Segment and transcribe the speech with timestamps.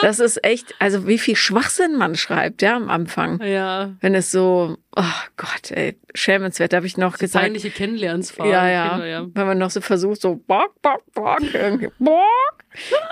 [0.00, 3.42] Das ist echt, also wie viel Schwachsinn man schreibt, ja, am Anfang.
[3.42, 3.94] Ja.
[4.00, 5.02] Wenn es so, oh
[5.36, 7.44] Gott, ey, schämenswert, habe ich noch Das gesagt.
[7.44, 8.48] peinliche Kennenlernsphase.
[8.48, 8.88] Ja, ja.
[8.90, 9.26] Kinder, ja.
[9.34, 12.22] Wenn man noch so versucht, so bock, bock, bock, irgendwie bock.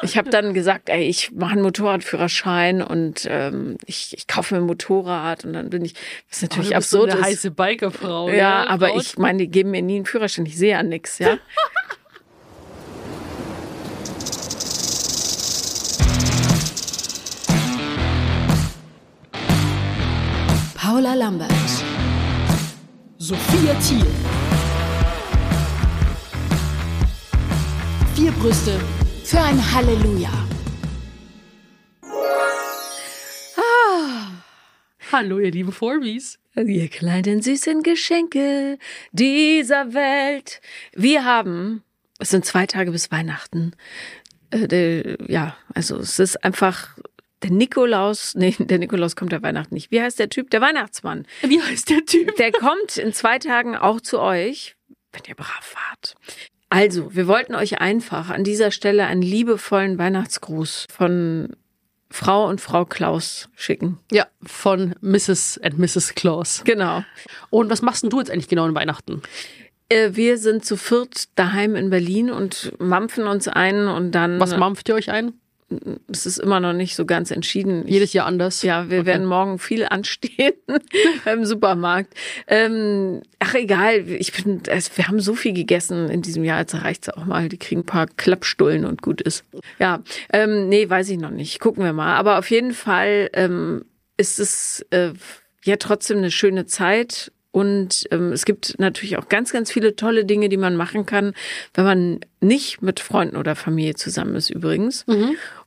[0.02, 4.60] Ich habe dann gesagt, ey, ich mache einen Motorradführerschein und ähm, ich, ich kaufe mir
[4.60, 5.94] ein Motorrad und dann bin ich,
[6.30, 7.26] was Oh, natürlich du bist so absurd eine ist.
[7.26, 8.28] heiße Bikerfrau.
[8.30, 8.70] ja, ne?
[8.70, 9.02] aber Braut.
[9.02, 11.38] ich meine, die geben mir nie einen Führerschein, ich sehe ja nix, ja.
[20.96, 21.52] Paula Lambert.
[23.18, 24.06] Sophia Thiel.
[28.14, 28.80] Vier Brüste
[29.22, 30.30] für ein Halleluja.
[35.12, 36.38] Hallo, ihr lieben Forbis.
[36.54, 38.78] Ihr kleinen süßen Geschenke
[39.12, 40.62] dieser Welt.
[40.94, 41.82] Wir haben,
[42.20, 43.72] es sind zwei Tage bis Weihnachten.
[44.48, 46.96] Äh, der, ja, also es ist einfach
[47.46, 49.90] der Nikolaus, nee, der Nikolaus kommt der Weihnachten nicht.
[49.90, 50.50] Wie heißt der Typ?
[50.50, 51.26] Der Weihnachtsmann.
[51.42, 52.34] Wie heißt der Typ?
[52.36, 54.76] Der kommt in zwei Tagen auch zu euch,
[55.12, 56.14] wenn ihr brav wart.
[56.68, 61.54] Also, wir wollten euch einfach an dieser Stelle einen liebevollen Weihnachtsgruß von
[62.10, 63.98] Frau und Frau Klaus schicken.
[64.10, 65.60] Ja, von Mrs.
[65.62, 66.14] and Mrs.
[66.16, 66.62] Claus.
[66.64, 67.04] Genau.
[67.50, 69.22] Und was machst denn du jetzt eigentlich genau an Weihnachten?
[69.88, 74.40] Äh, Wir sind zu viert daheim in Berlin und mampfen uns ein und dann.
[74.40, 75.34] Was mampft ihr euch ein?
[76.08, 77.84] Es ist immer noch nicht so ganz entschieden.
[77.86, 78.62] Ich- Jedes Jahr anders?
[78.62, 79.06] Ja, wir Okay.
[79.06, 80.52] werden morgen viel anstehen
[81.24, 82.14] beim Supermarkt.
[82.46, 87.08] Ähm, ach egal, ich bin, wir haben so viel gegessen in diesem Jahr, jetzt reicht's
[87.08, 87.48] auch mal.
[87.48, 89.44] Die kriegen ein paar Klappstullen und gut ist.
[89.80, 91.58] Ja, ähm, nee, weiß ich noch nicht.
[91.58, 92.14] Gucken wir mal.
[92.16, 93.84] Aber auf jeden Fall ähm,
[94.16, 95.10] ist es äh,
[95.64, 97.32] ja trotzdem eine schöne Zeit.
[97.56, 101.32] Und ähm, es gibt natürlich auch ganz, ganz viele tolle Dinge, die man machen kann,
[101.72, 105.06] wenn man nicht mit Freunden oder Familie zusammen ist übrigens.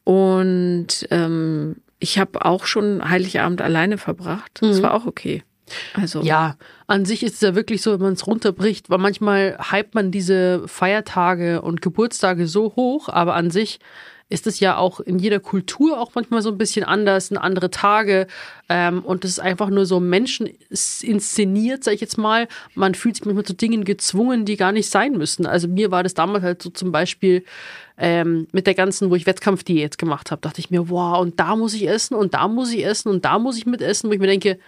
[0.03, 4.59] Und ähm, ich habe auch schon Heiligabend alleine verbracht.
[4.61, 5.43] Das war auch okay.
[5.95, 9.57] Also Ja, an sich ist es ja wirklich so, wenn man es runterbricht, weil manchmal
[9.71, 13.79] hypt man diese Feiertage und Geburtstage so hoch, aber an sich
[14.29, 17.71] ist es ja auch in jeder Kultur auch manchmal so ein bisschen anders, sind andere
[17.71, 18.27] Tage
[18.69, 20.47] ähm, und es ist einfach nur so Menschen
[21.01, 22.47] inszeniert, sag ich jetzt mal.
[22.75, 25.47] Man fühlt sich manchmal zu Dingen gezwungen, die gar nicht sein müssen.
[25.47, 27.43] Also mir war das damals halt so zum Beispiel
[27.97, 31.55] ähm, mit der ganzen, wo ich Wettkampfdiät gemacht habe, dachte ich mir, wow, und da
[31.55, 34.13] muss ich essen und da muss ich essen und da muss ich mit essen, wo
[34.13, 34.59] ich mir denke,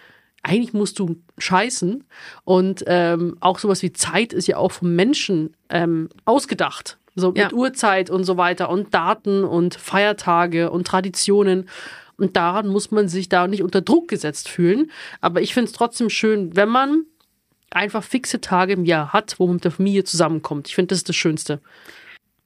[0.43, 2.03] eigentlich musst du scheißen.
[2.43, 6.97] Und ähm, auch sowas wie Zeit ist ja auch vom Menschen ähm, ausgedacht.
[7.15, 7.45] So Ja.
[7.45, 11.67] mit Uhrzeit und so weiter und Daten und Feiertage und Traditionen.
[12.17, 14.91] Und daran muss man sich da nicht unter Druck gesetzt fühlen.
[15.21, 17.03] Aber ich finde es trotzdem schön, wenn man
[17.71, 20.67] einfach fixe Tage im Jahr hat, wo man mit der Familie zusammenkommt.
[20.67, 21.61] Ich finde, das ist das Schönste.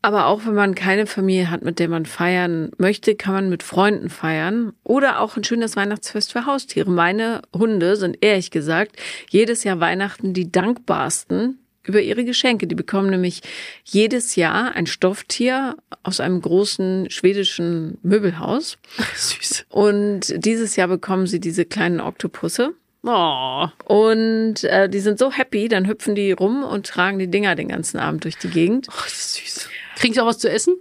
[0.01, 3.63] Aber auch wenn man keine Familie hat, mit der man feiern möchte, kann man mit
[3.63, 6.91] Freunden feiern oder auch ein schönes Weihnachtsfest für Haustiere.
[6.91, 8.97] Meine Hunde sind ehrlich gesagt
[9.31, 12.67] jedes Jahr Weihnachten die dankbarsten über ihre Geschenke.
[12.67, 13.41] Die bekommen nämlich
[13.83, 18.77] jedes Jahr ein Stofftier aus einem großen schwedischen Möbelhaus.
[19.15, 19.65] Süß.
[19.69, 22.73] Und dieses Jahr bekommen sie diese kleinen Oktopusse.
[23.03, 23.67] Oh.
[23.85, 27.67] Und äh, die sind so happy, dann hüpfen die rum und tragen die Dinger den
[27.67, 28.87] ganzen Abend durch die Gegend.
[28.89, 29.69] oh, das ist süß.
[29.95, 30.75] Kriegen sie auch was zu essen?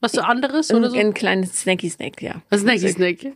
[0.00, 0.96] Was so anderes oder so?
[0.96, 2.42] Ein kleines Snacky-Snack, ja.
[2.50, 3.32] Was Snacky Snack.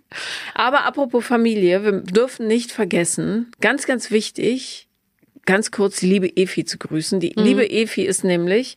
[0.55, 4.87] Aber apropos Familie, wir dürfen nicht vergessen, ganz, ganz wichtig,
[5.47, 7.21] ganz kurz die liebe Efi zu grüßen.
[7.21, 8.77] Die liebe Efi ist nämlich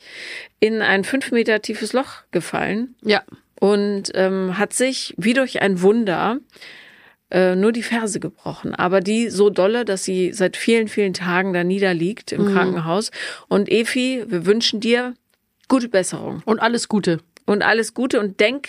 [0.59, 3.21] in ein fünf Meter tiefes Loch gefallen Ja.
[3.59, 6.39] und ähm, hat sich wie durch ein Wunder
[7.31, 11.53] äh, nur die Ferse gebrochen, aber die so dolle, dass sie seit vielen, vielen Tagen
[11.53, 13.11] da niederliegt im Krankenhaus.
[13.47, 15.15] Und Efi, wir wünschen dir
[15.67, 17.19] gute Besserung Und alles Gute.
[17.45, 18.67] und alles Gute und denk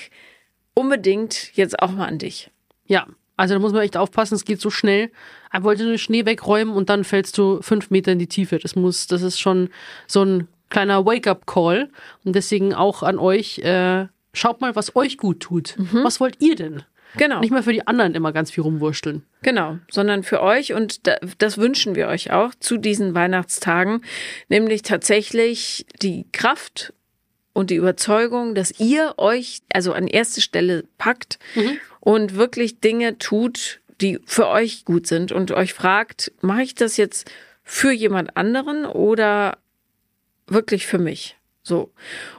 [0.74, 2.50] unbedingt jetzt auch mal an dich.
[2.86, 3.06] Ja.
[3.36, 5.10] Also da muss man echt aufpassen, es geht so schnell.
[5.52, 8.58] Er wollte nur Schnee wegräumen und dann fällst du fünf Meter in die Tiefe.
[8.58, 9.70] Das muss, das ist schon
[10.06, 11.90] so ein kleiner Wake-up-Call.
[12.24, 15.76] Und deswegen auch an euch, äh, schaut mal, was euch gut tut.
[15.92, 16.82] Was wollt ihr denn?
[17.16, 17.40] Genau.
[17.40, 19.22] Nicht mal für die anderen immer ganz viel rumwurschteln.
[19.42, 24.00] Genau, sondern für euch und da, das wünschen wir euch auch zu diesen Weihnachtstagen,
[24.48, 26.92] nämlich tatsächlich die Kraft
[27.54, 31.38] und die Überzeugung, dass ihr euch also an erste Stelle packt
[32.00, 36.98] und wirklich Dinge tut, die für euch gut sind und euch fragt, mache ich das
[36.98, 37.30] jetzt
[37.62, 39.56] für jemand anderen oder
[40.46, 41.36] wirklich für mich?
[41.62, 41.92] So.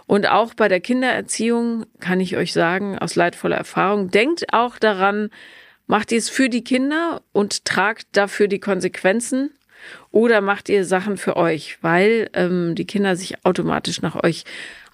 [0.05, 5.31] Und auch bei der Kindererziehung kann ich euch sagen, aus leidvoller Erfahrung, denkt auch daran,
[5.87, 9.51] macht ihr es für die Kinder und tragt dafür die Konsequenzen
[10.11, 14.43] oder macht ihr Sachen für euch, weil ähm, die Kinder sich automatisch nach euch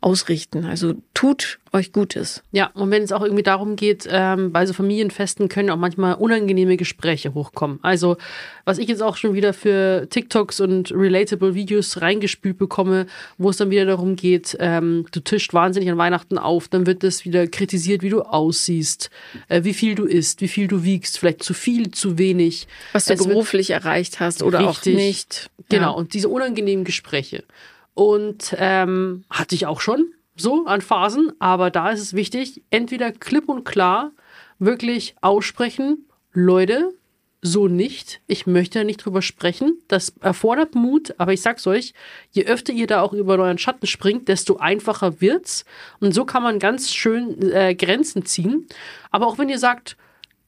[0.02, 0.66] ausrichten.
[0.66, 2.44] Also tut euch Gutes.
[2.52, 6.16] Ja, und wenn es auch irgendwie darum geht, ähm, bei so Familienfesten können auch manchmal
[6.16, 7.80] unangenehme Gespräche hochkommen.
[7.84, 8.18] Also,
[8.66, 13.06] was ich jetzt auch schon wieder für TikToks und relatable Videos reingespült bekomme,
[13.38, 17.04] wo es dann wieder darum geht, ähm, du tischst wahnsinnig an Weihnachten auf, dann wird
[17.04, 19.12] es wieder kritisiert, wie du aussiehst,
[19.50, 22.68] äh, wie viel du isst, wie viel du wiegst, vielleicht zu viel, zu wenig.
[22.92, 24.96] Was du Es beruflich erreicht hast oder Richtig.
[24.96, 25.50] auch nicht.
[25.70, 25.90] Genau, Ja.
[25.92, 27.44] und diese unangenehmen Gespräche.
[27.94, 33.12] Und ähm, hatte ich auch schon so an Phasen, aber da ist es wichtig, entweder
[33.12, 34.12] klipp und klar
[34.60, 36.94] wirklich aussprechen, Leute,
[37.42, 38.22] so nicht.
[38.28, 39.80] Ich möchte da nicht drüber sprechen.
[39.88, 41.94] Das erfordert Mut, aber ich sag's euch,
[42.32, 45.66] je öfter ihr da auch über euren Schatten springt, desto einfacher wird's.
[46.00, 48.68] Und so kann man ganz schön äh, Grenzen ziehen.
[49.10, 49.98] Aber auch wenn ihr sagt,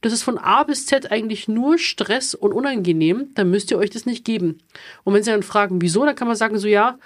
[0.03, 3.89] das ist von A bis Z eigentlich nur Stress und unangenehm, dann müsst ihr euch
[3.89, 4.59] das nicht geben.
[5.03, 6.99] Und wenn sie dann fragen, wieso, dann kann man sagen, so ja,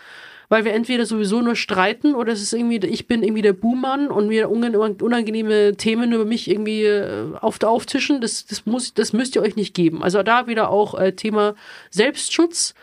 [0.50, 4.08] weil wir entweder sowieso nur streiten oder es ist irgendwie, ich bin irgendwie der Buhmann
[4.08, 9.12] und mir unang- unangenehme Themen über mich irgendwie äh, auf, auftischen, das, das, muss, das
[9.14, 10.04] müsst ihr euch nicht geben.
[10.04, 11.56] Also da wieder auch äh, Thema
[11.90, 12.74] Selbstschutz.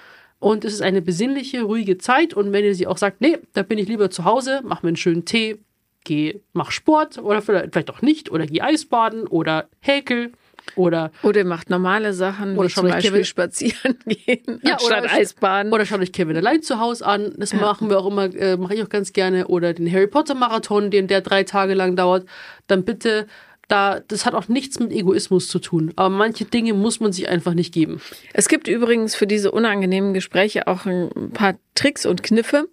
[0.41, 2.35] Und es ist eine besinnliche, ruhige Zeit.
[2.35, 4.89] Und wenn ihr sie auch sagt, nee, da bin ich lieber zu Hause, mach mir
[4.89, 5.57] einen schönen Tee,
[6.05, 10.33] geh, mach Sport oder vielleicht, vielleicht auch nicht oder geh Eisbaden oder häkel
[10.77, 15.05] oder Oder ihr macht normale Sachen, Oder wie zum Beispiel Kevin- spazieren gehen, Ja, anstatt
[15.05, 15.73] oder- Eisbaden.
[15.73, 17.35] Oder schaut euch Kevin allein zu Hause an.
[17.37, 19.49] Das machen wir auch immer, äh, mache ich auch ganz gerne.
[19.49, 22.27] Oder den Harry Potter Marathon, den der drei Tage lang dauert.
[22.67, 23.27] Dann bitte,
[23.69, 25.93] da, das hat auch nichts mit Egoismus zu tun.
[25.97, 28.01] Aber manche Dinge muss man sich einfach nicht geben.
[28.33, 32.69] Es gibt übrigens für diese unangenehmen Gespräche auch ein paar Tricks und Kniffe.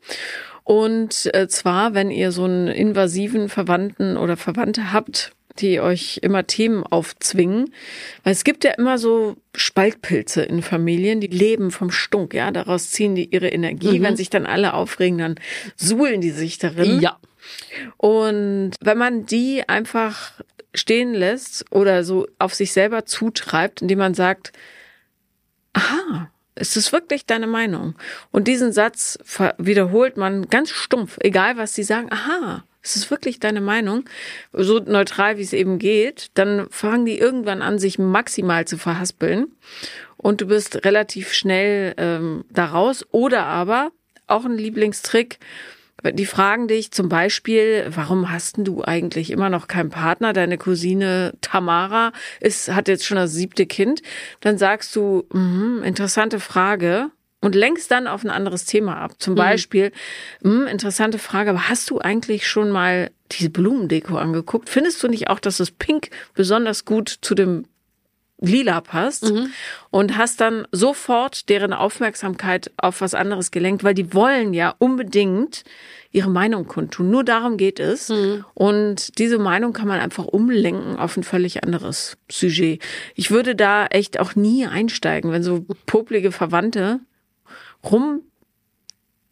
[0.63, 6.47] Und äh, zwar, wenn ihr so einen invasiven Verwandten oder Verwandte habt, die euch immer
[6.47, 7.73] Themen aufzwingen.
[8.23, 12.51] Weil es gibt ja immer so Spaltpilze in Familien, die leben vom Stunk, ja.
[12.51, 14.01] Daraus ziehen die ihre Energie.
[14.01, 15.35] Wenn sich dann alle aufregen, dann
[15.75, 17.01] suhlen die sich darin.
[17.01, 17.17] Ja.
[17.97, 20.41] Und wenn man die einfach
[20.73, 24.53] stehen lässt oder so auf sich selber zutreibt, indem man sagt,
[25.73, 27.95] aha, ist es wirklich deine Meinung?
[28.31, 29.17] Und diesen Satz
[29.57, 34.05] wiederholt man ganz stumpf, egal was sie sagen, aha, ist es wirklich deine Meinung?
[34.53, 39.47] So neutral, wie es eben geht, dann fangen die irgendwann an, sich maximal zu verhaspeln
[40.17, 43.05] und du bist relativ schnell ähm, daraus.
[43.11, 43.91] Oder aber,
[44.27, 45.39] auch ein Lieblingstrick,
[46.03, 50.33] die fragen dich zum Beispiel, warum hast denn du eigentlich immer noch keinen Partner?
[50.33, 54.01] Deine Cousine Tamara ist, hat jetzt schon das siebte Kind.
[54.39, 57.11] Dann sagst du, mhm, interessante Frage.
[57.43, 59.13] Und lenkst dann auf ein anderes Thema ab.
[59.17, 59.91] Zum Beispiel,
[60.43, 64.69] mhm, interessante Frage, aber hast du eigentlich schon mal diese Blumendeko angeguckt?
[64.69, 67.65] Findest du nicht auch, dass das Pink besonders gut zu dem
[68.41, 69.31] lila passt
[69.91, 75.63] und hast dann sofort deren Aufmerksamkeit auf was anderes gelenkt, weil die wollen ja unbedingt
[76.11, 77.09] ihre Meinung kundtun.
[77.09, 78.09] Nur darum geht es.
[78.53, 82.81] Und diese Meinung kann man einfach umlenken auf ein völlig anderes Sujet.
[83.15, 86.99] Ich würde da echt auch nie einsteigen, wenn so poplige Verwandte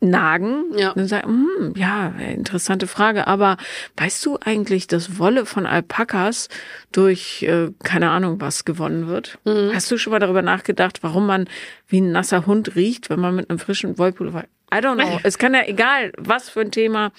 [0.02, 0.78] rumnagen.
[0.78, 0.94] Ja.
[0.94, 3.28] Dann sagen, hm, ja, interessante Frage.
[3.28, 3.58] Aber
[3.98, 6.50] weißt du eigentlich, dass Wolle von Alpakas
[6.92, 9.40] durch, äh, keine Ahnung, was gewonnen wird?
[9.46, 11.48] Hast du schon mal darüber nachgedacht, warum man
[11.88, 14.46] wie ein nasser Hund riecht, wenn man mit einem frischen Wollpullover...
[14.74, 15.20] I don't know.
[15.24, 17.12] Es kann ja egal, was für ein Thema.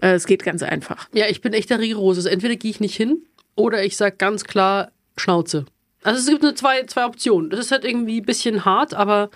[0.00, 1.08] Äh, es geht ganz einfach.
[1.12, 2.18] Ja, ich bin echt der Rigorose.
[2.18, 3.24] Also entweder gehe ich nicht hin
[3.54, 5.64] oder ich sag ganz klar Schnauze.
[6.04, 7.50] Also es gibt nur zwei, zwei Optionen.
[7.50, 9.30] Das ist halt irgendwie ein bisschen hart, aber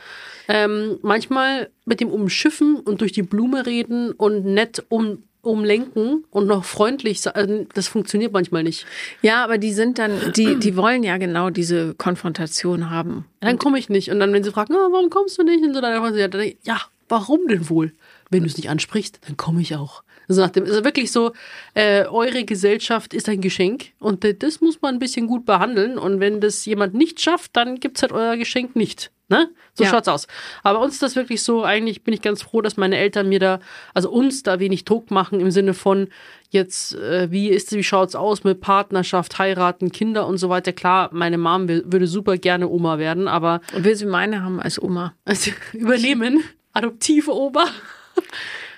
[0.46, 6.46] ähm, manchmal mit dem Umschiffen und durch die Blume reden und nett um, umlenken und
[6.46, 8.87] noch freundlich sein, das funktioniert manchmal nicht.
[9.22, 13.25] Ja, aber die sind dann, die, die wollen ja genau diese Konfrontation haben.
[13.40, 14.10] Dann komme ich nicht.
[14.10, 15.64] Und dann, wenn sie fragen, oh, warum kommst du nicht?
[15.64, 17.93] Und so, dann ich, ja, warum denn wohl?
[18.31, 20.03] Wenn du es nicht ansprichst, dann komme ich auch.
[20.29, 21.33] Also nach dem, also wirklich so,
[21.75, 25.97] äh, eure Gesellschaft ist ein Geschenk und das muss man ein bisschen gut behandeln.
[25.97, 29.11] Und wenn das jemand nicht schafft, dann gibt's halt euer Geschenk nicht.
[29.31, 29.50] Ne?
[29.75, 29.91] So Ja.
[29.91, 30.27] schaut's aus.
[30.62, 33.38] Aber uns ist das wirklich so, eigentlich bin ich ganz froh, dass meine Eltern mir
[33.38, 33.61] da,
[33.93, 36.09] also uns da wenig Druck machen im Sinne von
[36.50, 40.73] jetzt, äh, wie ist, wie schaut's aus mit Partnerschaft, heiraten, Kinder und so weiter.
[40.73, 44.81] Klar, meine Mom will, würde super gerne Oma werden, aber Will sie meine haben als
[44.81, 45.15] Oma.
[45.27, 46.43] also, übernehmen,
[46.78, 47.66] adoptive Oma.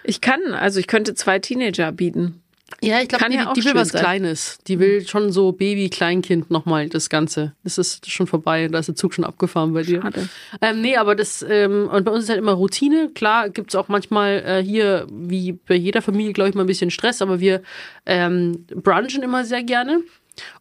[0.02, 2.42] Ich kann, also ich könnte zwei Teenager bieten.
[2.82, 4.00] Ja, ich glaube, Kann die, ja auch die will was sein.
[4.00, 4.58] Kleines.
[4.66, 7.52] Die will schon so Baby, Kleinkind nochmal das Ganze.
[7.62, 8.68] Das ist schon vorbei.
[8.68, 10.00] Da ist der Zug schon abgefahren bei dir.
[10.00, 10.28] Schade.
[10.62, 13.10] Ähm, nee, aber das, ähm, und bei uns ist halt immer Routine.
[13.14, 16.90] Klar gibt's auch manchmal äh, hier, wie bei jeder Familie, glaube ich, mal ein bisschen
[16.90, 17.60] Stress, aber wir
[18.06, 20.02] ähm, brunchen immer sehr gerne.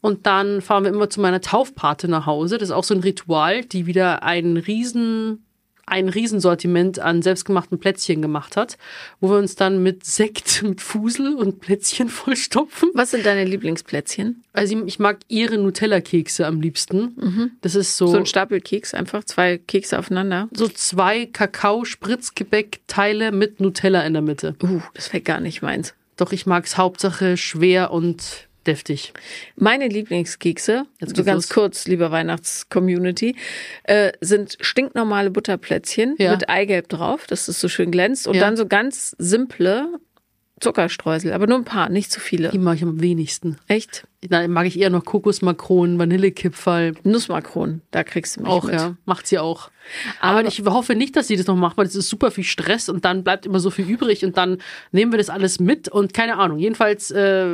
[0.02, 2.58] Und dann fahren wir immer zu meiner Taufpate nach Hause.
[2.58, 5.46] Das ist auch so ein Ritual, die wieder einen riesen
[5.90, 8.78] ein Riesensortiment an selbstgemachten Plätzchen gemacht hat,
[9.20, 12.90] wo wir uns dann mit Sekt, mit Fusel und Plätzchen vollstopfen.
[12.94, 14.44] Was sind deine Lieblingsplätzchen?
[14.54, 17.58] Also ich mag ihre Nutella-Kekse am liebsten.
[17.62, 20.50] Das ist so, So ein Stapel Keks, einfach zwei Kekse aufeinander.
[20.52, 24.56] so zwei Kakao-Spritzgebäck-Teile mit Nutella in der Mitte.
[24.64, 25.94] Uh, das wäre gar nicht meins.
[26.18, 29.14] Doch ich mag's Hauptsache schwer und deftig.
[29.56, 31.54] Meine Lieblingskekse, Jetzt so ganz los.
[31.54, 33.36] kurz, lieber Weihnachts-Community,
[33.84, 36.32] äh, sind stinknormale Butterplätzchen Ja.
[36.32, 38.28] mit Eigelb drauf, dass es so schön glänzt.
[38.28, 38.42] Und Ja.
[38.42, 39.88] dann so ganz simple
[40.60, 42.50] Zuckerstreusel, aber nur ein paar, nicht zu viele.
[42.50, 43.58] Die mag ich am wenigsten.
[43.68, 44.08] Echt?
[44.22, 46.94] Da mag ich eher noch Kokosmakronen, Vanillekipferl.
[47.04, 48.76] Nussmakronen, da kriegst du mich Auch, mit.
[48.76, 48.96] ja.
[49.06, 49.72] Macht sie auch.
[50.20, 52.90] Aber, ich hoffe nicht, dass sie das noch macht, weil das ist super viel Stress
[52.90, 54.58] und dann bleibt immer so viel übrig und dann
[54.92, 56.60] nehmen wir das alles mit und keine Ahnung.
[56.60, 57.48] Jedenfalls, äh,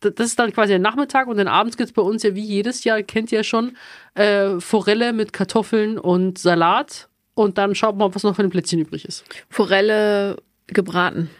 [0.00, 2.84] das ist dann quasi der Nachmittag und dann abends gibt's bei uns ja wie jedes
[2.84, 3.76] Jahr, kennt ihr ja schon,
[4.14, 8.78] äh, Forelle mit Kartoffeln und Salat und dann schaut mal, was noch von den Plätzchen
[8.80, 9.24] übrig ist.
[9.48, 10.36] Forelle
[10.66, 11.30] gebraten.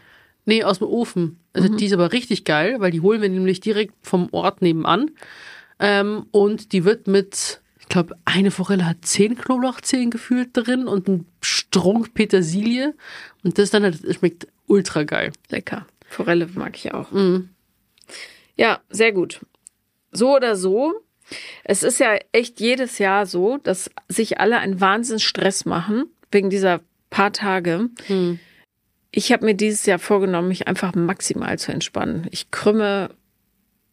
[0.47, 1.41] Nee, aus dem Ofen.
[1.53, 5.11] Also die ist aber richtig geil, weil die holen wir nämlich direkt vom Ort nebenan.
[5.79, 11.09] Ähm, und die wird mit, ich glaube, eine Forelle hat zehn Knoblauchzehen gefühlt drin und
[11.09, 12.95] ein Strunk Petersilie.
[13.43, 15.33] Und das dann, das schmeckt ultra geil.
[15.49, 15.87] Lecker.
[16.09, 17.11] Forelle mag ich auch.
[17.11, 17.51] Mhm.
[18.57, 19.41] Ja, sehr gut.
[20.13, 20.95] So oder so.
[21.65, 26.81] Es ist ja echt jedes Jahr so, dass sich alle einen Wahnsinnsstress machen wegen dieser
[27.11, 27.89] paar Tage.
[28.09, 28.39] Mhm.
[29.17, 32.27] Ich habe mir dieses Jahr vorgenommen, mich einfach maximal zu entspannen.
[32.33, 33.11] Ich krümme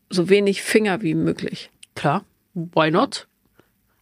[0.10, 1.70] so wenig Finger wie möglich.
[1.94, 2.25] Klar,
[2.56, 3.28] why not?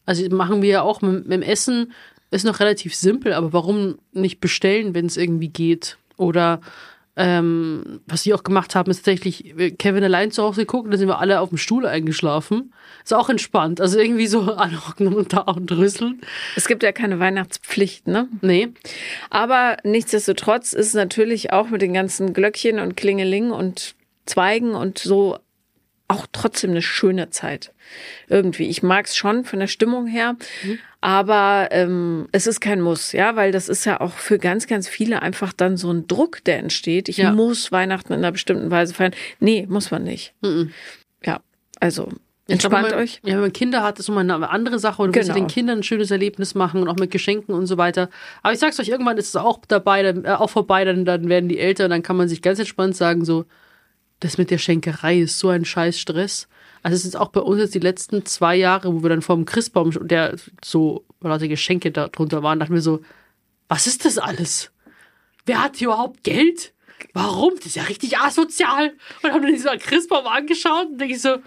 [0.06, 1.92] Also machen wir ja auch mit, mit dem Essen,
[2.32, 5.98] ist noch relativ simpel, aber warum nicht bestellen, wenn es irgendwie geht?
[6.16, 6.62] Oder
[7.16, 10.98] ähm, was wir auch gemacht haben, ist tatsächlich äh, Kevin allein zu Hause geguckt, da
[10.98, 12.74] sind wir alle auf dem Stuhl eingeschlafen.
[13.04, 13.82] Ist auch entspannt.
[13.82, 16.22] Also irgendwie so anhocken und da und rüsseln.
[16.56, 18.28] Es gibt ja keine Weihnachtspflicht, ne?
[18.42, 18.70] Nee.
[19.30, 25.40] Aber nichtsdestotrotz ist natürlich auch mit den ganzen Glöckchen und Klingeling und Zweigen und so
[26.10, 27.72] auch trotzdem eine schöne Zeit.
[28.28, 28.68] Irgendwie.
[28.68, 30.36] Ich mag's schon von der Stimmung her,
[31.02, 34.88] aber ähm, es ist kein Muss, ja, weil das ist ja auch für ganz, ganz
[34.90, 37.08] viele einfach dann so ein Druck, der entsteht.
[37.10, 37.32] Ich Ja.
[37.32, 39.14] muss Weihnachten in einer bestimmten Weise feiern.
[39.40, 40.34] Nee, muss man nicht.
[40.42, 40.72] Mhm.
[41.24, 41.40] Ja,
[41.80, 42.10] also
[42.48, 43.22] entspannt man, euch.
[43.24, 45.02] Ja, wenn man Kinder hat, ist nochmal eine andere Sache.
[45.02, 45.34] Und du Genau.
[45.36, 48.10] den Kindern ein schönes Erlebnis machen und auch mit Geschenken und so weiter.
[48.44, 51.30] Aber ich sag's euch, irgendwann ist es auch dabei, dann, äh, auch vorbei, dann, dann
[51.30, 53.46] werden die älter und dann kann man sich ganz entspannt sagen, so,
[54.20, 56.48] das mit der Schenkerei ist so ein scheiß Stress.
[56.84, 59.36] Also es ist auch bei uns jetzt die letzten zwei Jahre, wo wir dann vor
[59.36, 63.02] dem Christbaum, der so lauter Geschenke da drunter waren, dachten wir so,
[63.68, 64.72] was ist das alles?
[65.46, 66.74] Wer hat hier überhaupt Geld?
[67.14, 67.56] Warum?
[67.56, 68.94] Das ist ja richtig asozial.
[69.24, 71.38] Und haben dann diesen Christbaum angeschaut und denke ich so,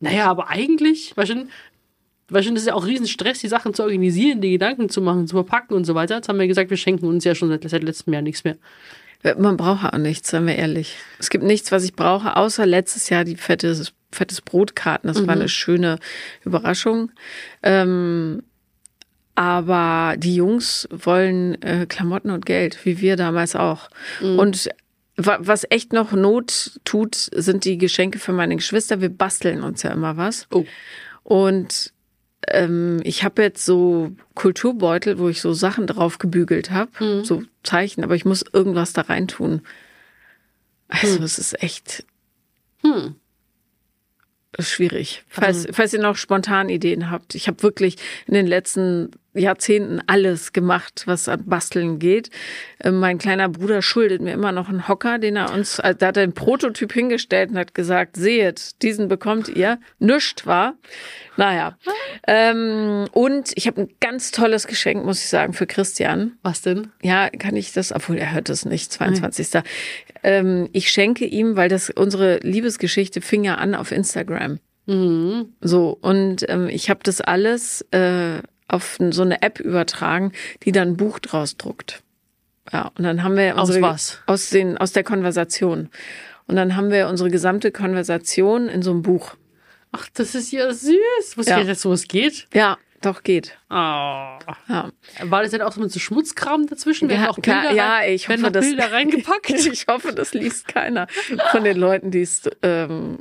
[0.00, 1.48] naja, aber eigentlich, schon
[2.30, 5.34] das ist ja auch riesen Stress, die Sachen zu organisieren, die Gedanken zu machen, zu
[5.34, 6.16] verpacken und so weiter.
[6.16, 8.58] Jetzt haben wir gesagt, wir schenken uns ja schon seit, seit letztem Jahr nichts mehr.
[9.36, 10.96] Man braucht auch nichts, seien wir ehrlich.
[11.18, 15.08] Es gibt nichts, was ich brauche, außer letztes Jahr die fette, fettes Brotkarten.
[15.08, 15.98] Das war eine schöne
[16.44, 17.10] Überraschung.
[17.62, 18.42] Ähm,
[19.34, 23.88] aber die Jungs wollen äh, Klamotten und Geld, wie wir damals auch.
[24.20, 24.68] Und
[25.16, 29.00] wa was echt noch Not tut, sind die Geschenke für meine Geschwister.
[29.00, 30.46] Wir basteln uns ja immer was.
[30.50, 30.64] Oh.
[31.22, 31.92] Und
[32.52, 36.90] ähm, ich habe jetzt so Kulturbeutel, wo ich so Sachen drauf gebügelt habe,
[37.24, 39.62] so Zeichen, aber ich muss irgendwas da reintun.
[40.88, 42.04] Also es ist echt
[42.82, 43.14] Hm.
[44.58, 45.24] schwierig.
[45.28, 47.34] Falls, falls ihr noch spontan Ideen habt.
[47.34, 52.30] Ich habe wirklich in den letzten Jahrzehnten alles gemacht, was an Basteln geht.
[52.78, 56.08] Äh, Mein kleiner Bruder schuldet mir immer noch einen Hocker, den er uns, äh, da
[56.08, 59.78] hat er einen Prototyp hingestellt und hat gesagt, seht, diesen bekommt ihr.
[59.98, 60.74] Nischt war.
[61.36, 61.76] Naja.
[62.26, 66.38] Ähm, und ich habe ein ganz tolles Geschenk, muss ich sagen, für Christian.
[66.42, 66.90] Was denn?
[67.02, 69.62] Ja, kann ich das, obwohl er hört es nicht, 22.
[70.22, 74.58] Ähm, ich schenke ihm, weil das unsere Liebesgeschichte fing ja an auf Instagram.
[74.86, 75.52] Mhm.
[75.60, 80.32] So, und ähm, ich habe das alles äh, auf so eine App übertragen,
[80.62, 82.02] die dann ein Buch draus druckt.
[82.72, 84.20] Ja, und dann haben wir Aus unsere, was?
[84.26, 85.88] Aus, den, aus der Konversation.
[86.46, 89.34] Und dann haben wir unsere gesamte Konversation in so einem Buch.
[89.92, 91.36] Ach, das ist ja süß.
[91.36, 91.60] Wusste Ja.
[91.60, 92.46] ich jetzt, wo es geht?
[92.52, 93.56] Ja, doch geht.
[93.70, 93.74] Oh.
[93.74, 94.90] Ja.
[95.22, 97.08] War das denn auch so mit so Schmutzkram dazwischen?
[97.08, 99.50] Werden Ja, auch Bilder ja, ich hoffe, das Bilder reingepackt.
[99.50, 101.06] ich hoffe, das liest keiner
[101.50, 103.18] von den Leuten, die es ähm,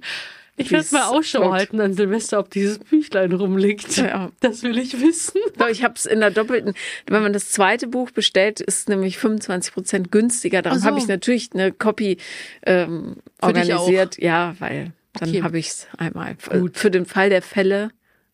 [0.60, 1.52] Ich werde mal Ausschau Gott.
[1.54, 3.96] halten an Silvester, ob dieses Büchlein rumliegt.
[3.98, 4.32] Ja.
[4.40, 5.40] Das will ich wissen.
[5.70, 6.74] Ich habe es in der doppelten.
[7.06, 10.64] Wenn man das zweite Buch bestellt, ist es nämlich 25 Prozent günstiger.
[10.64, 10.86] Darum so.
[10.86, 12.18] habe ich natürlich eine Copy
[12.66, 14.18] ähm, Für organisiert.
[14.18, 15.44] Ja, weil dann Okay.
[15.44, 16.36] habe ich es einmal.
[16.50, 16.78] Gut.
[16.78, 17.92] Für den Fall der Fälle.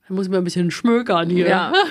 [0.08, 1.48] Da muss ich mal ein bisschen schmökern hier.
[1.50, 1.74] Ja.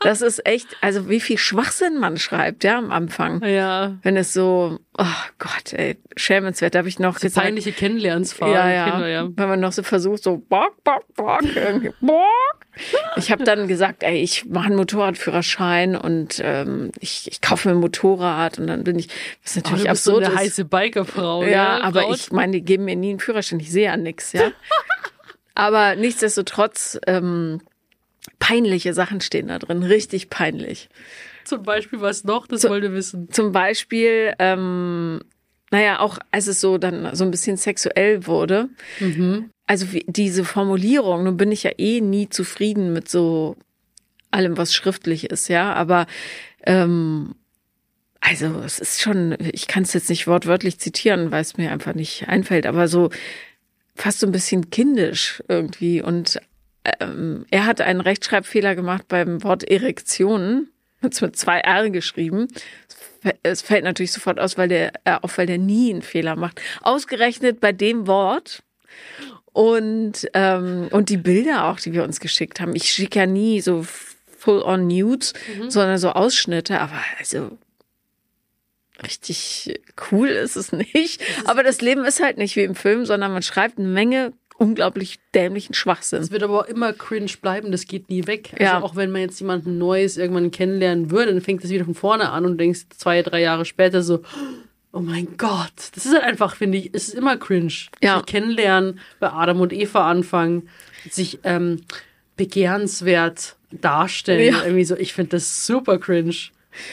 [0.00, 3.42] Das ist echt, also wie viel Schwachsinn man schreibt, ja, am Anfang.
[3.44, 3.96] Ja.
[4.02, 5.04] Wenn es so, oh
[5.38, 7.44] Gott, ey, schämenswert, da habe ich noch So gesagt.
[7.44, 8.54] peinliche Kennenlernsfragen.
[8.54, 8.90] Ja, ja.
[8.90, 9.28] Kinder, ja.
[9.34, 12.66] Wenn man noch so versucht, so bock, bock, bock, irgendwie bock.
[13.16, 17.74] Ich habe dann gesagt, ey, ich mache einen Motorradführerschein und ähm, ich, ich kaufe mir
[17.74, 19.08] ein Motorrad und dann bin ich,
[19.42, 20.40] was Oh, natürlich du bist so absurd eine ist.
[20.40, 21.42] heiße Bikerfrau.
[21.44, 21.84] Ja, ne?
[21.84, 22.16] aber Braut.
[22.16, 24.52] ich meine, die geben mir nie einen Führerschein, ich sehe ja nix, ja.
[25.54, 27.60] aber nichtsdestotrotz, ähm,
[28.38, 30.88] peinliche Sachen stehen da drin, richtig peinlich.
[31.44, 33.30] Zum Beispiel was noch, das So- wollte wissen.
[33.30, 35.20] Zum Beispiel, ähm,
[35.70, 38.68] naja, auch als es so dann so ein bisschen sexuell wurde,
[39.66, 43.56] also wie, diese Formulierung, nun bin ich ja eh nie zufrieden mit so
[44.30, 46.06] allem, was schriftlich ist, ja, aber
[46.64, 47.34] ähm,
[48.20, 51.94] also es ist schon, ich kann es jetzt nicht wortwörtlich zitieren, weil es mir einfach
[51.94, 53.10] nicht einfällt, aber so
[53.94, 56.02] fast so ein bisschen kindisch irgendwie.
[56.02, 56.38] Und
[57.00, 60.68] ähm, er hat einen Rechtschreibfehler gemacht beim Wort Erektion,
[61.02, 62.48] hat's mit zwei R geschrieben.
[63.42, 66.60] Es fällt natürlich sofort aus, weil der, äh, auf, weil der nie einen Fehler macht.
[66.82, 68.62] Ausgerechnet bei dem Wort.
[69.52, 72.76] Und, ähm, und die Bilder auch, die wir uns geschickt haben.
[72.76, 73.86] Ich schicke ja nie so
[74.38, 75.32] full-on Nudes,
[75.68, 76.78] sondern so Ausschnitte.
[76.78, 77.56] Aber also
[79.02, 81.22] richtig cool ist es nicht.
[81.46, 85.18] Aber das Leben ist halt nicht wie im Film, sondern man schreibt eine Menge unglaublich
[85.34, 86.20] dämlichen Schwachsinn.
[86.22, 88.50] Es wird aber auch immer cringe bleiben, das geht nie weg.
[88.52, 88.82] Also Ja.
[88.82, 92.30] auch wenn man jetzt jemanden Neues irgendwann kennenlernen würde, dann fängt das wieder von vorne
[92.30, 94.22] an und denkst zwei, drei Jahre später so,
[94.92, 97.72] oh mein Gott, das ist halt einfach, finde ich, es ist immer cringe.
[98.02, 98.16] Ja.
[98.16, 100.68] Sich kennenlernen, bei Adam und Eva anfangen,
[101.10, 101.82] sich ähm,
[102.36, 104.54] begehrenswert darstellen.
[104.54, 104.62] Ja.
[104.64, 106.34] Irgendwie so, ich finde das super cringe.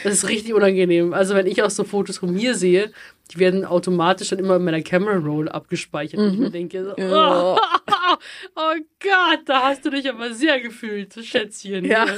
[0.02, 1.12] Das ist richtig unangenehm.
[1.12, 2.90] Also wenn ich auch so Fotos von mir sehe,
[3.32, 6.20] die werden automatisch dann immer in meiner Camera Roll abgespeichert.
[6.20, 7.54] Und ich mir denke so, Ja.
[7.54, 7.58] oh,
[8.56, 11.84] oh Gott, da hast du dich aber sehr gefühlt, Schätzchen.
[11.84, 12.06] Ja.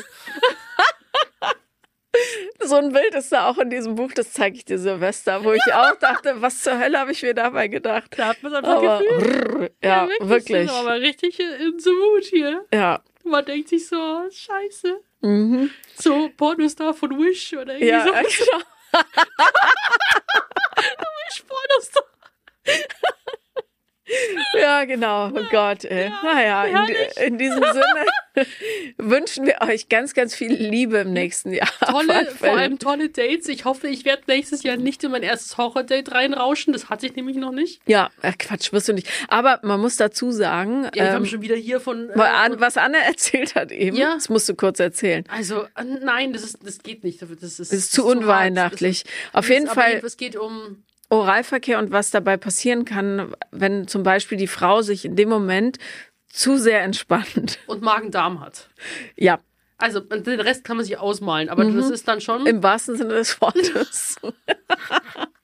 [2.60, 5.52] So ein Bild ist da auch in diesem Buch, das zeige ich dir Silvester, wo
[5.52, 8.10] ich auch dachte, was zur Hölle habe ich mir dabei gedacht.
[8.16, 9.72] Da hat man es einfach Aber gefühlt.
[9.84, 10.70] ja, wirklich.
[10.70, 12.64] So, aber richtig in the mood hier.
[12.72, 13.02] Ja.
[13.22, 14.98] Man denkt sich so, scheiße.
[15.20, 15.70] Mhm.
[15.94, 18.12] So Pornostar von Wish oder irgendwie Ja, so.
[18.12, 18.64] genau.
[21.28, 22.04] Wish Pornostar.
[24.76, 25.28] Ja, genau.
[25.28, 26.10] Oh Gott, ey.
[26.22, 26.96] naja, herrlich.
[27.16, 28.46] in, in diesem Sinne
[28.98, 31.68] wünschen wir euch ganz, ganz viel Liebe im nächsten Jahr.
[31.80, 33.48] Tolle, vor allem tolle Dates.
[33.48, 36.72] Ich hoffe, ich werde nächstes Jahr nicht in mein erstes Horror-Date reinrauschen.
[36.72, 37.80] Das hatte ich nämlich noch nicht.
[37.86, 39.08] Ja, äh, Quatsch, wirst du nicht.
[39.28, 42.10] Aber man muss dazu sagen, Ja, wir haben ähm, schon wieder hier von.
[42.10, 42.14] äh,
[42.60, 44.14] was Anne erzählt hat eben, Ja.
[44.14, 45.24] das musst du kurz erzählen.
[45.28, 47.22] also, äh, nein, das, ist, das geht nicht.
[47.22, 49.04] Das ist, das ist zu unweihnachtlich.
[49.32, 50.82] Auf jeden Fall Es geht um.
[51.08, 55.78] Oralverkehr und was dabei passieren kann, wenn zum Beispiel die Frau sich in dem Moment
[56.28, 57.58] zu sehr entspannt.
[57.66, 58.68] Und Magen-Darm hat.
[59.16, 59.38] Ja,
[59.78, 61.48] Also, den Rest kann man sich ausmalen.
[61.48, 61.76] Aber Mhm.
[61.76, 62.44] das ist dann schon.
[62.46, 64.16] im wahrsten Sinne des Wortes.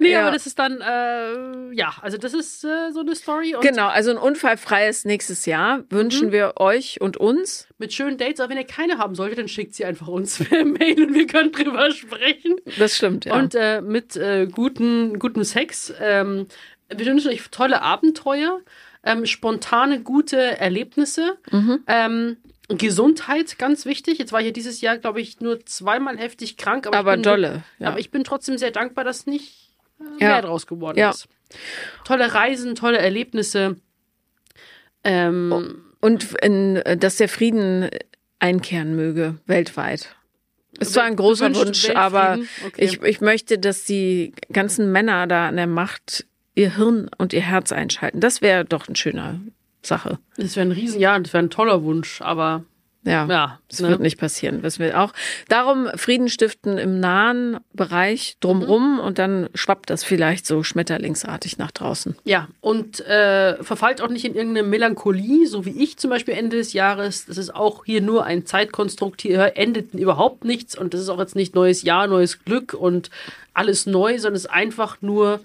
[0.00, 0.22] nee, ja.
[0.22, 0.80] aber das ist dann.
[0.80, 3.54] Äh, ja, also, das ist äh, so eine Story.
[3.60, 6.32] Genau, also ein unfallfreies nächstes Jahr wünschen Mhm.
[6.32, 7.66] wir euch und uns.
[7.78, 8.40] mit schönen Dates.
[8.40, 11.26] Aber wenn ihr keine haben solltet, dann schickt sie einfach uns per Mail und wir
[11.26, 12.56] können drüber sprechen.
[12.78, 13.34] Das stimmt, ja.
[13.34, 15.92] Und äh, mit äh, guten, gutem Sex.
[16.00, 16.46] Ähm,
[16.94, 18.60] wir wünschen euch tolle Abenteuer,
[19.04, 21.38] ähm, spontane, gute Erlebnisse.
[21.50, 21.84] Mhm.
[21.86, 22.36] Ähm,
[22.78, 24.18] Gesundheit, ganz wichtig.
[24.18, 26.86] Jetzt war ich ja dieses Jahr, glaube ich, nur zweimal heftig krank.
[26.86, 27.62] Aber, aber ich bin, dolle.
[27.78, 27.88] Ja.
[27.88, 30.28] Aber ich bin trotzdem sehr dankbar, dass nicht äh, Ja.
[30.28, 31.10] mehr draus geworden Ja.
[31.10, 31.26] ist.
[32.04, 33.76] Tolle Reisen, tolle Erlebnisse.
[35.04, 37.88] Ähm, und in, dass der Frieden
[38.38, 40.14] einkehren möge, weltweit.
[40.78, 41.96] Ist zwar ein großer Wunsch, Weltfrieden?
[41.96, 42.84] aber Okay.
[42.84, 47.40] ich, ich möchte, dass die ganzen Männer da an der Macht ihr Hirn und ihr
[47.42, 48.20] Herz einschalten.
[48.20, 49.40] Das wäre doch eine schöne
[49.82, 50.18] Sache.
[50.36, 52.64] das wäre ein Riesen, ja, das wäre ein toller Wunsch, aber
[53.04, 53.58] Ja, ja.
[53.68, 53.88] das ne?
[53.88, 55.12] wird nicht passieren, wissen wir auch.
[55.48, 61.70] Darum Frieden stiften im nahen Bereich drumrum und dann schwappt das vielleicht so schmetterlingsartig nach
[61.70, 62.14] draußen.
[62.24, 66.58] Ja, und äh, verfallt auch nicht in irgendeine Melancholie, so wie ich zum Beispiel Ende
[66.58, 67.24] des Jahres.
[67.24, 69.22] Das ist auch hier nur ein Zeitkonstrukt.
[69.22, 73.08] Hier endet überhaupt nichts und das ist auch jetzt nicht neues Jahr, neues Glück und
[73.54, 75.40] alles neu, sondern es ist einfach nur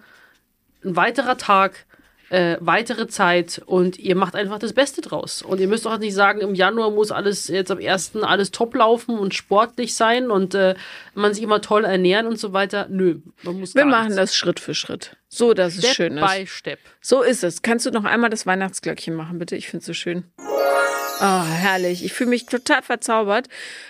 [0.83, 1.85] ein weiterer Tag,
[2.29, 5.41] äh, weitere Zeit und ihr macht einfach das Beste draus.
[5.41, 8.15] Und ihr müsst auch nicht sagen, im Januar muss alles jetzt am 1.
[8.17, 10.75] alles top laufen und sportlich sein und äh,
[11.13, 12.87] man sich immer toll ernähren und so weiter.
[12.89, 14.17] Nö, man muss Wir machen nichts.
[14.17, 15.15] das Schritt für Schritt.
[15.29, 16.25] So, dass es Step schön ist.
[16.25, 16.79] by Step.
[17.01, 17.61] So ist es.
[17.61, 19.55] Kannst du noch einmal das Weihnachtsglöckchen machen, bitte?
[19.55, 20.23] Ich finde es so schön.
[20.37, 22.03] Oh, herrlich.
[22.03, 23.47] Ich fühle mich total verzaubert.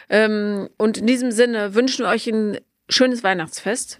[0.10, 4.00] Ähm, und in diesem Sinne wünschen wir euch ein schönes Weihnachtsfest.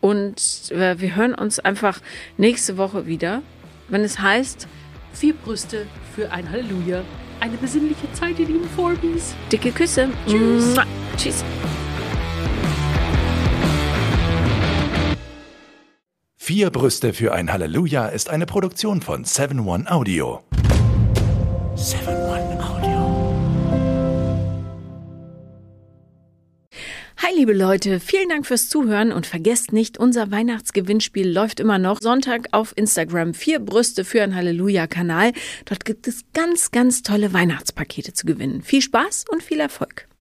[0.00, 0.36] Und
[0.70, 2.00] äh, wir hören uns einfach
[2.36, 3.42] nächste Woche wieder,
[3.88, 4.68] wenn es heißt
[5.12, 7.02] Vier Brüste für ein Halleluja.
[7.40, 9.34] Eine besinnliche Zeit, ihr lieben Forbies.
[9.50, 10.08] Dicke Küsse.
[10.28, 10.76] Tschüss.
[11.16, 11.44] Tschüss.
[16.36, 20.40] Vier Brüste für ein Halleluja ist eine Produktion von 7-One Audio.
[21.74, 22.17] 7-One
[27.20, 32.00] Hi liebe Leute, vielen Dank fürs Zuhören und vergesst nicht, unser Weihnachtsgewinnspiel läuft immer noch
[32.00, 33.34] Sonntag auf Instagram.
[33.34, 35.32] Vier Brüste für ein Halleluja-Kanal.
[35.64, 38.62] Dort gibt es ganz, ganz tolle Weihnachtspakete zu gewinnen.
[38.62, 40.08] Viel Spaß und viel Erfolg.